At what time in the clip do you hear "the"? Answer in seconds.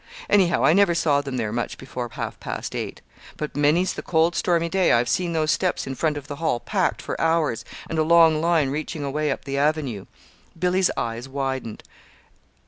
3.93-4.01, 6.27-6.37, 9.45-9.59